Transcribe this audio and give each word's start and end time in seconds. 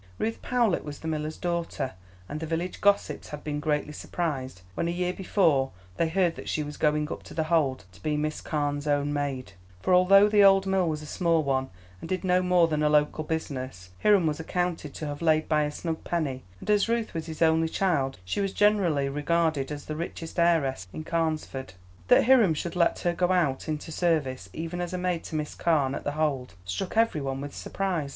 Ruth 0.17 0.41
Powlett 0.41 0.83
was 0.83 0.97
the 0.97 1.07
miller's 1.07 1.37
daughter, 1.37 1.93
and 2.27 2.39
the 2.39 2.47
village 2.47 2.81
gossips 2.81 3.29
had 3.29 3.43
been 3.43 3.59
greatly 3.59 3.93
surprised 3.93 4.63
when, 4.73 4.87
a 4.87 4.91
year 4.91 5.13
before, 5.13 5.73
they 5.97 6.09
heard 6.09 6.33
that 6.37 6.49
she 6.49 6.63
was 6.63 6.75
going 6.75 7.11
up 7.11 7.21
to 7.21 7.35
The 7.35 7.43
Hold 7.43 7.85
to 7.91 8.01
be 8.01 8.17
Miss 8.17 8.41
Carne's 8.41 8.87
own 8.87 9.13
maid; 9.13 9.51
for 9.79 9.93
although 9.93 10.27
the 10.27 10.43
old 10.43 10.65
mill 10.65 10.89
was 10.89 11.03
a 11.03 11.05
small 11.05 11.43
one, 11.43 11.69
and 11.99 12.09
did 12.09 12.23
no 12.23 12.41
more 12.41 12.67
than 12.67 12.81
a 12.81 12.89
local 12.89 13.23
business, 13.23 13.91
Hiram 14.01 14.25
was 14.25 14.39
accounted 14.39 14.95
to 14.95 15.05
have 15.05 15.21
laid 15.21 15.47
by 15.47 15.65
a 15.65 15.71
snug 15.71 16.03
penny, 16.03 16.41
and 16.59 16.67
as 16.71 16.89
Ruth 16.89 17.13
was 17.13 17.27
his 17.27 17.43
only 17.43 17.69
child, 17.69 18.17
she 18.25 18.41
was 18.41 18.53
generally 18.53 19.07
regarded 19.07 19.71
as 19.71 19.85
the 19.85 19.95
richest 19.95 20.39
heiress 20.39 20.87
in 20.91 21.03
Carnesford. 21.03 21.73
That 22.07 22.23
Hiram 22.25 22.55
should 22.55 22.71
then 22.73 22.79
let 22.79 22.99
her 23.01 23.13
go 23.13 23.31
out 23.31 23.69
into 23.69 23.91
service, 23.91 24.49
even 24.51 24.81
as 24.81 24.93
maid 24.95 25.23
to 25.25 25.35
Miss 25.35 25.53
Carne 25.53 25.93
at 25.93 26.05
The 26.05 26.13
Hold, 26.13 26.55
struck 26.65 26.97
every 26.97 27.21
one 27.21 27.39
with 27.39 27.53
surprise. 27.55 28.09